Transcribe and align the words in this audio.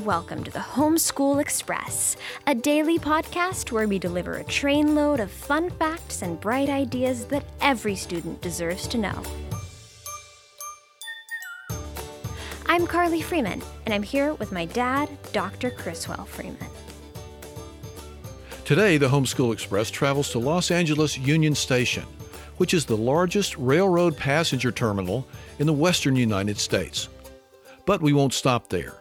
welcome 0.00 0.42
to 0.42 0.50
the 0.50 0.58
Homeschool 0.58 1.42
Express, 1.42 2.16
a 2.46 2.54
daily 2.54 2.98
podcast 2.98 3.70
where 3.70 3.86
we 3.86 3.98
deliver 3.98 4.36
a 4.36 4.44
trainload 4.44 5.20
of 5.20 5.30
fun 5.30 5.68
facts 5.68 6.22
and 6.22 6.40
bright 6.40 6.70
ideas 6.70 7.26
that 7.26 7.44
every 7.60 7.94
student 7.94 8.40
deserves 8.40 8.88
to 8.88 8.96
know. 8.96 9.22
I'm 12.66 12.86
Carli 12.86 13.22
Freeman, 13.22 13.60
and 13.84 13.92
I'm 13.92 14.02
here 14.02 14.32
with 14.34 14.52
my 14.52 14.64
dad, 14.64 15.10
Dr. 15.32 15.70
Criswell 15.70 16.24
Freeman. 16.24 16.56
Today, 18.64 18.96
the 18.96 19.08
Homeschool 19.08 19.52
Express 19.52 19.90
travels 19.90 20.30
to 20.30 20.38
Los 20.38 20.70
Angeles 20.70 21.18
Union 21.18 21.54
Station, 21.54 22.04
which 22.56 22.72
is 22.72 22.86
the 22.86 22.96
largest 22.96 23.54
railroad 23.58 24.16
passenger 24.16 24.72
terminal 24.72 25.26
in 25.58 25.66
the 25.66 25.72
western 25.74 26.16
United 26.16 26.56
States. 26.56 27.10
But 27.84 28.00
we 28.00 28.14
won't 28.14 28.32
stop 28.32 28.70
there. 28.70 28.99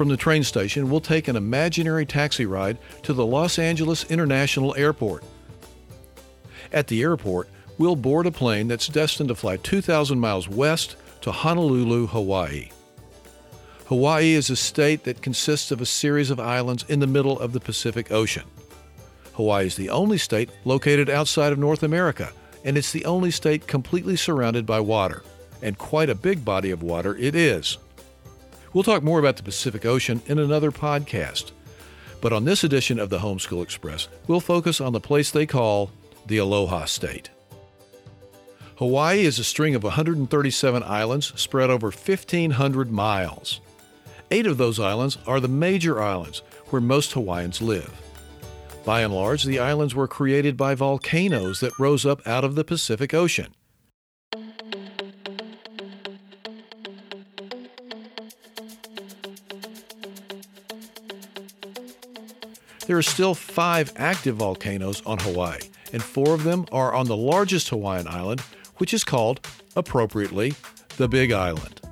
From 0.00 0.08
the 0.08 0.16
train 0.16 0.44
station, 0.44 0.88
we'll 0.88 1.02
take 1.02 1.28
an 1.28 1.36
imaginary 1.36 2.06
taxi 2.06 2.46
ride 2.46 2.78
to 3.02 3.12
the 3.12 3.26
Los 3.26 3.58
Angeles 3.58 4.10
International 4.10 4.74
Airport. 4.74 5.22
At 6.72 6.86
the 6.86 7.02
airport, 7.02 7.50
we'll 7.76 7.96
board 7.96 8.24
a 8.24 8.30
plane 8.30 8.66
that's 8.66 8.86
destined 8.86 9.28
to 9.28 9.34
fly 9.34 9.58
2,000 9.58 10.18
miles 10.18 10.48
west 10.48 10.96
to 11.20 11.30
Honolulu, 11.30 12.06
Hawaii. 12.06 12.70
Hawaii 13.88 14.32
is 14.32 14.48
a 14.48 14.56
state 14.56 15.04
that 15.04 15.20
consists 15.20 15.70
of 15.70 15.82
a 15.82 15.84
series 15.84 16.30
of 16.30 16.40
islands 16.40 16.86
in 16.88 17.00
the 17.00 17.06
middle 17.06 17.38
of 17.38 17.52
the 17.52 17.60
Pacific 17.60 18.10
Ocean. 18.10 18.44
Hawaii 19.34 19.66
is 19.66 19.76
the 19.76 19.90
only 19.90 20.16
state 20.16 20.48
located 20.64 21.10
outside 21.10 21.52
of 21.52 21.58
North 21.58 21.82
America, 21.82 22.32
and 22.64 22.78
it's 22.78 22.92
the 22.92 23.04
only 23.04 23.30
state 23.30 23.66
completely 23.66 24.16
surrounded 24.16 24.64
by 24.64 24.80
water. 24.80 25.22
And 25.60 25.76
quite 25.76 26.08
a 26.08 26.14
big 26.14 26.42
body 26.42 26.70
of 26.70 26.82
water 26.82 27.14
it 27.16 27.34
is. 27.34 27.76
We'll 28.72 28.84
talk 28.84 29.02
more 29.02 29.18
about 29.18 29.36
the 29.36 29.42
Pacific 29.42 29.84
Ocean 29.84 30.22
in 30.26 30.38
another 30.38 30.70
podcast. 30.70 31.50
But 32.20 32.32
on 32.32 32.44
this 32.44 32.62
edition 32.62 33.00
of 33.00 33.10
the 33.10 33.18
Homeschool 33.18 33.62
Express, 33.62 34.06
we'll 34.28 34.40
focus 34.40 34.80
on 34.80 34.92
the 34.92 35.00
place 35.00 35.30
they 35.30 35.46
call 35.46 35.90
the 36.26 36.38
Aloha 36.38 36.84
State. 36.84 37.30
Hawaii 38.76 39.24
is 39.24 39.38
a 39.38 39.44
string 39.44 39.74
of 39.74 39.82
137 39.82 40.82
islands 40.84 41.32
spread 41.40 41.68
over 41.68 41.88
1,500 41.88 42.92
miles. 42.92 43.60
Eight 44.30 44.46
of 44.46 44.56
those 44.56 44.78
islands 44.78 45.18
are 45.26 45.40
the 45.40 45.48
major 45.48 46.00
islands 46.00 46.38
where 46.68 46.80
most 46.80 47.12
Hawaiians 47.12 47.60
live. 47.60 47.92
By 48.84 49.00
and 49.00 49.12
large, 49.12 49.44
the 49.44 49.58
islands 49.58 49.94
were 49.94 50.08
created 50.08 50.56
by 50.56 50.76
volcanoes 50.76 51.60
that 51.60 51.78
rose 51.78 52.06
up 52.06 52.26
out 52.26 52.44
of 52.44 52.54
the 52.54 52.64
Pacific 52.64 53.12
Ocean. 53.12 53.52
There 62.90 62.98
are 62.98 63.02
still 63.02 63.36
five 63.36 63.92
active 63.94 64.34
volcanoes 64.34 65.00
on 65.06 65.20
Hawaii, 65.20 65.60
and 65.92 66.02
four 66.02 66.34
of 66.34 66.42
them 66.42 66.66
are 66.72 66.92
on 66.92 67.06
the 67.06 67.16
largest 67.16 67.68
Hawaiian 67.68 68.08
island, 68.08 68.40
which 68.78 68.92
is 68.92 69.04
called, 69.04 69.46
appropriately, 69.76 70.54
the 70.96 71.06
Big 71.06 71.30
Island. 71.30 71.82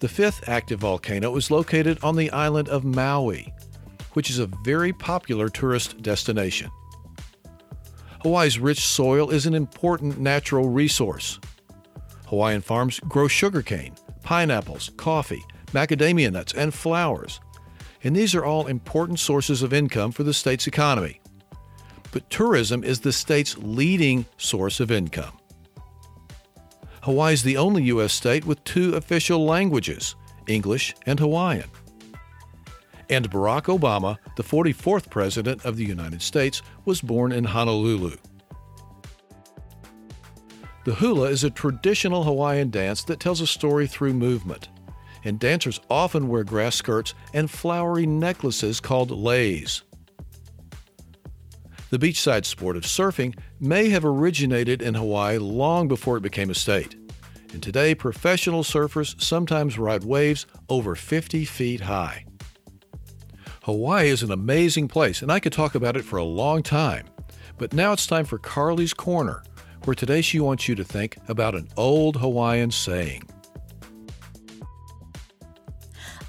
The 0.00 0.08
fifth 0.08 0.48
active 0.48 0.80
volcano 0.80 1.36
is 1.36 1.52
located 1.52 2.02
on 2.02 2.16
the 2.16 2.32
island 2.32 2.68
of 2.68 2.82
Maui, 2.84 3.54
which 4.14 4.28
is 4.28 4.40
a 4.40 4.50
very 4.64 4.92
popular 4.92 5.48
tourist 5.48 6.02
destination. 6.02 6.68
Hawaii's 8.22 8.58
rich 8.58 8.80
soil 8.80 9.30
is 9.30 9.46
an 9.46 9.54
important 9.54 10.18
natural 10.18 10.68
resource. 10.68 11.38
Hawaiian 12.26 12.62
farms 12.62 12.98
grow 12.98 13.28
sugarcane, 13.28 13.94
pineapples, 14.24 14.90
coffee, 14.96 15.44
macadamia 15.72 16.32
nuts, 16.32 16.54
and 16.54 16.74
flowers 16.74 17.38
and 18.04 18.16
these 18.16 18.34
are 18.34 18.44
all 18.44 18.66
important 18.66 19.18
sources 19.18 19.62
of 19.62 19.72
income 19.72 20.12
for 20.12 20.22
the 20.22 20.34
state's 20.34 20.66
economy. 20.66 21.20
But 22.10 22.28
tourism 22.30 22.84
is 22.84 23.00
the 23.00 23.12
state's 23.12 23.56
leading 23.58 24.26
source 24.36 24.80
of 24.80 24.90
income. 24.90 25.38
Hawaii 27.02 27.34
is 27.34 27.42
the 27.42 27.56
only 27.56 27.84
U.S. 27.84 28.12
state 28.12 28.44
with 28.44 28.62
two 28.64 28.94
official 28.94 29.44
languages, 29.44 30.14
English 30.46 30.94
and 31.06 31.18
Hawaiian. 31.18 31.68
And 33.08 33.30
Barack 33.30 33.64
Obama, 33.64 34.18
the 34.36 34.42
44th 34.42 35.10
President 35.10 35.64
of 35.64 35.76
the 35.76 35.84
United 35.84 36.22
States, 36.22 36.62
was 36.84 37.00
born 37.00 37.32
in 37.32 37.44
Honolulu. 37.44 38.16
The 40.84 40.94
hula 40.94 41.28
is 41.28 41.44
a 41.44 41.50
traditional 41.50 42.24
Hawaiian 42.24 42.70
dance 42.70 43.04
that 43.04 43.20
tells 43.20 43.40
a 43.40 43.46
story 43.46 43.86
through 43.86 44.14
movement 44.14 44.68
and 45.24 45.38
dancers 45.38 45.80
often 45.90 46.28
wear 46.28 46.44
grass 46.44 46.76
skirts 46.76 47.14
and 47.34 47.50
flowery 47.50 48.06
necklaces 48.06 48.80
called 48.80 49.10
leis. 49.10 49.82
The 51.90 51.98
beachside 51.98 52.46
sport 52.46 52.76
of 52.76 52.84
surfing 52.84 53.36
may 53.60 53.90
have 53.90 54.04
originated 54.04 54.80
in 54.80 54.94
Hawaii 54.94 55.38
long 55.38 55.88
before 55.88 56.16
it 56.16 56.22
became 56.22 56.48
a 56.48 56.54
state. 56.54 56.96
And 57.52 57.62
today, 57.62 57.94
professional 57.94 58.62
surfers 58.62 59.20
sometimes 59.20 59.78
ride 59.78 60.02
waves 60.02 60.46
over 60.70 60.94
50 60.94 61.44
feet 61.44 61.80
high. 61.80 62.24
Hawaii 63.64 64.08
is 64.08 64.22
an 64.22 64.32
amazing 64.32 64.88
place, 64.88 65.20
and 65.20 65.30
I 65.30 65.38
could 65.38 65.52
talk 65.52 65.74
about 65.74 65.96
it 65.96 66.04
for 66.04 66.16
a 66.16 66.24
long 66.24 66.62
time. 66.62 67.06
But 67.58 67.74
now 67.74 67.92
it's 67.92 68.06
time 68.06 68.24
for 68.24 68.38
Carli's 68.38 68.94
Corner, 68.94 69.42
where 69.84 69.94
today 69.94 70.22
she 70.22 70.40
wants 70.40 70.66
you 70.66 70.74
to 70.74 70.84
think 70.84 71.18
about 71.28 71.54
an 71.54 71.68
old 71.76 72.16
Hawaiian 72.16 72.70
saying. 72.70 73.22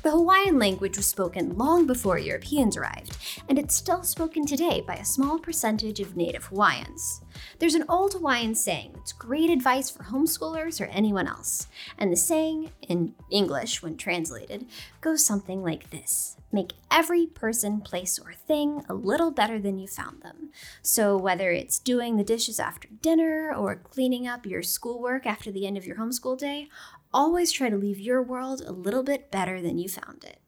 The 0.04 0.12
Hawaiian 0.12 0.60
language 0.60 0.98
was 0.98 1.06
spoken 1.06 1.58
long 1.58 1.88
before 1.88 2.18
Europeans 2.18 2.76
arrived, 2.76 3.18
and 3.48 3.58
it's 3.58 3.74
still 3.74 4.04
spoken 4.04 4.46
today 4.46 4.84
by 4.86 4.96
a 4.96 5.06
small 5.06 5.40
percentage 5.40 6.02
of 6.02 6.18
native 6.18 6.44
Hawaiians. 6.48 7.22
There's 7.60 7.76
an 7.76 7.86
old 7.88 8.14
Hawaiian 8.14 8.56
saying 8.56 8.92
that's 8.94 9.14
great 9.14 9.50
advice 9.50 9.90
for 9.90 10.04
homeschoolers 10.04 10.82
or 10.82 10.86
anyone 10.86 11.28
else, 11.28 11.68
and 11.98 12.12
the 12.12 12.16
saying, 12.16 12.72
in 12.82 13.16
English 13.30 13.82
when 13.82 13.98
translated, 13.98 14.66
goes 15.02 15.26
something 15.26 15.64
like 15.64 15.90
this 15.90 16.38
Make 16.52 16.74
every 16.92 17.26
person, 17.26 17.82
place, 17.82 18.20
or 18.20 18.34
thing 18.34 18.84
a 18.88 18.94
little 18.94 19.32
better 19.32 19.58
than 19.58 19.80
you 19.80 19.88
found 19.88 20.22
them. 20.22 20.52
So, 20.84 21.18
whether 21.18 21.52
it's 21.52 21.80
doing 21.80 22.16
the 22.16 22.24
dishes 22.24 22.60
after 22.60 22.88
dinner 23.02 23.52
or 23.52 23.76
cleaning 23.76 24.28
up 24.28 24.46
your 24.46 24.62
schoolwork 24.62 25.26
after 25.26 25.52
the 25.52 25.66
end 25.66 25.78
of 25.78 25.86
your 25.88 25.98
homeschool 25.98 26.38
day, 26.38 26.70
always 27.12 27.52
try 27.52 27.70
to 27.70 27.78
leave 27.78 28.00
your 28.00 28.22
world 28.22 28.62
a 28.62 28.72
little 28.72 29.04
bit 29.04 29.32
better 29.32 29.62
than 29.62 29.80
you 29.80 29.90
found 29.90 30.24
it. 30.24 30.43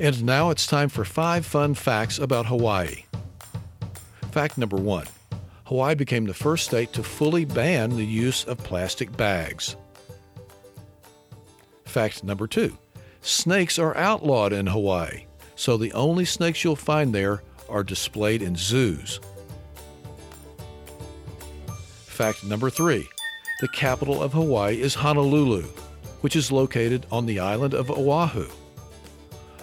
And 0.00 0.22
now 0.24 0.50
it's 0.50 0.66
time 0.66 0.88
for 0.88 1.04
five 1.04 1.44
fun 1.44 1.74
facts 1.74 2.18
about 2.18 2.46
Hawaii. 2.46 3.04
Fact 4.30 4.56
number 4.56 4.76
one 4.76 5.06
Hawaii 5.64 5.96
became 5.96 6.24
the 6.24 6.34
first 6.34 6.66
state 6.66 6.92
to 6.92 7.02
fully 7.02 7.44
ban 7.44 7.90
the 7.90 8.04
use 8.04 8.44
of 8.44 8.58
plastic 8.58 9.14
bags. 9.16 9.76
Fact 11.84 12.22
number 12.22 12.46
two 12.46 12.76
Snakes 13.22 13.78
are 13.78 13.96
outlawed 13.96 14.52
in 14.52 14.68
Hawaii, 14.68 15.26
so 15.56 15.76
the 15.76 15.92
only 15.92 16.24
snakes 16.24 16.62
you'll 16.62 16.76
find 16.76 17.12
there 17.12 17.42
are 17.68 17.82
displayed 17.82 18.40
in 18.40 18.54
zoos. 18.54 19.18
Fact 22.06 22.44
number 22.44 22.70
three 22.70 23.08
the 23.60 23.68
capital 23.68 24.22
of 24.22 24.32
Hawaii 24.32 24.80
is 24.80 24.94
Honolulu, 24.94 25.64
which 26.20 26.36
is 26.36 26.52
located 26.52 27.04
on 27.10 27.26
the 27.26 27.40
island 27.40 27.74
of 27.74 27.90
Oahu. 27.90 28.46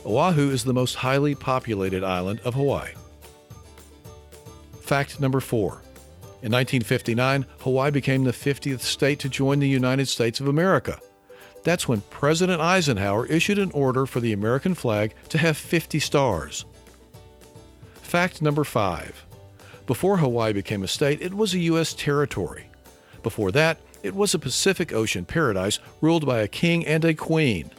Oahu 0.06 0.52
is 0.52 0.64
the 0.64 0.74
most 0.74 0.96
highly 0.96 1.34
populated 1.36 2.04
island 2.04 2.40
of 2.44 2.54
Hawaii. 2.54 2.92
Fact 4.82 5.20
number 5.20 5.40
four. 5.40 5.82
In 6.44 6.52
1959, 6.52 7.46
Hawaii 7.62 7.90
became 7.90 8.24
the 8.24 8.32
50th 8.32 8.82
state 8.82 9.18
to 9.20 9.30
join 9.30 9.60
the 9.60 9.68
United 9.68 10.08
States 10.08 10.40
of 10.40 10.48
America. 10.48 11.00
That's 11.64 11.88
when 11.88 12.02
President 12.12 12.62
Eisenhower 12.62 13.26
issued 13.26 13.58
an 13.58 13.72
order 13.72 14.06
for 14.06 14.20
the 14.20 14.32
American 14.32 14.76
flag 14.76 15.16
to 15.30 15.40
have 15.40 15.58
50 15.58 15.98
stars. 16.00 16.66
Fact 17.96 18.44
number 18.44 18.64
five. 18.64 19.26
Before 19.88 20.18
Hawaii 20.18 20.54
became 20.54 20.84
a 20.84 20.88
state, 20.88 21.22
it 21.22 21.34
was 21.34 21.56
a 21.56 21.60
U.S. 21.60 21.96
territory. 21.96 22.70
Before 23.24 23.52
that, 23.52 23.80
it 24.04 24.14
was 24.14 24.36
a 24.36 24.40
Pacific 24.40 24.94
Ocean 24.94 25.26
paradise 25.26 25.80
ruled 26.02 26.28
by 26.28 26.42
a 26.42 26.48
king 26.48 26.86
and 26.86 27.04
a 27.04 27.16
queen. 27.16 27.72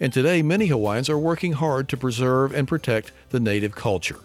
And 0.00 0.12
today, 0.12 0.40
many 0.40 0.66
Hawaiians 0.66 1.10
are 1.10 1.18
working 1.18 1.52
hard 1.52 1.88
to 1.90 1.96
preserve 1.96 2.54
and 2.54 2.66
protect 2.66 3.12
the 3.28 3.38
native 3.38 3.74
culture. 3.74 4.18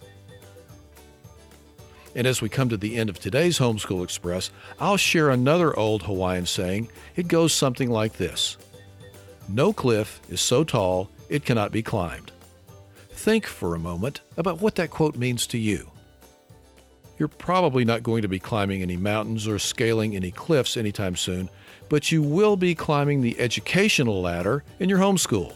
And 2.16 2.26
as 2.26 2.42
we 2.42 2.48
come 2.48 2.70
to 2.70 2.78
the 2.78 2.96
end 2.96 3.10
of 3.10 3.20
today's 3.20 3.60
Homeschool 3.60 4.02
Express, 4.02 4.50
I'll 4.80 4.96
share 4.96 5.30
another 5.30 5.78
old 5.78 6.04
Hawaiian 6.04 6.46
saying. 6.46 6.90
It 7.18 7.28
goes 7.28 7.52
something 7.52 7.90
like 7.90 8.14
this 8.14 8.58
No 9.50 9.74
cliff 9.74 10.22
is 10.30 10.40
so 10.40 10.64
tall 10.64 11.10
it 11.28 11.44
cannot 11.44 11.74
be 11.74 11.84
climbed. 11.84 12.32
Think 13.10 13.46
for 13.46 13.76
a 13.76 13.80
moment 13.80 14.22
about 14.38 14.62
what 14.62 14.76
that 14.76 14.92
quote 14.92 15.18
means 15.18 15.46
to 15.48 15.58
you. 15.58 15.92
You're 17.18 17.28
probably 17.28 17.84
not 17.84 18.04
going 18.04 18.22
to 18.22 18.28
be 18.30 18.40
climbing 18.40 18.82
any 18.82 18.98
mountains 18.98 19.48
or 19.48 19.60
scaling 19.60 20.16
any 20.16 20.32
cliffs 20.32 20.78
anytime 20.78 21.16
soon, 21.16 21.50
but 21.90 22.12
you 22.12 22.22
will 22.22 22.56
be 22.56 22.76
climbing 22.76 23.22
the 23.22 23.40
educational 23.40 24.22
ladder 24.22 24.64
in 24.80 24.90
your 24.90 25.00
homeschool. 25.00 25.54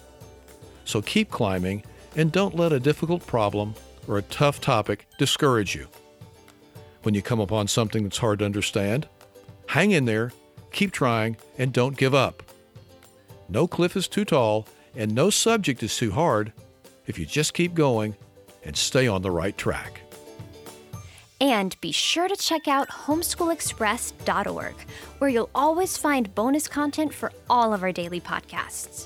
So 0.90 1.04
keep 1.04 1.30
climbing 1.30 1.84
and 2.16 2.32
don't 2.32 2.56
let 2.56 2.74
a 2.74 2.80
difficult 2.80 3.28
problem 3.28 3.76
or 4.08 4.18
a 4.18 4.24
tough 4.24 4.60
topic 4.60 5.06
discourage 5.20 5.76
you. 5.76 5.88
When 7.04 7.14
you 7.14 7.22
come 7.22 7.40
upon 7.40 7.68
something 7.68 8.02
that's 8.02 8.18
hard 8.18 8.40
to 8.40 8.46
understand, 8.46 9.08
hang 9.68 9.92
in 9.92 10.06
there, 10.06 10.32
keep 10.72 10.92
trying, 10.92 11.38
and 11.60 11.72
don't 11.72 11.96
give 11.96 12.16
up. 12.16 12.42
No 13.48 13.68
cliff 13.68 13.96
is 13.96 14.08
too 14.08 14.26
tall 14.26 14.66
and 14.96 15.14
no 15.14 15.30
subject 15.30 15.84
is 15.84 15.96
too 15.96 16.10
hard 16.10 16.54
if 17.06 17.20
you 17.20 17.26
just 17.28 17.54
keep 17.54 17.76
going 17.76 18.16
and 18.64 18.76
stay 18.76 19.08
on 19.08 19.22
the 19.22 19.30
right 19.30 19.56
track. 19.56 20.02
And 21.40 21.80
be 21.82 21.92
sure 21.92 22.28
to 22.28 22.36
check 22.36 22.68
out 22.68 22.90
homeschoolexpress.org, 22.90 24.76
where 25.20 25.30
you'll 25.30 25.52
always 25.54 25.98
find 25.98 26.34
bonus 26.34 26.68
content 26.68 27.14
for 27.14 27.32
all 27.48 27.76
of 27.76 27.84
our 27.84 27.92
daily 27.92 28.20
podcasts. 28.20 29.06